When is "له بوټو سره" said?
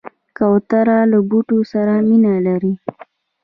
1.11-1.93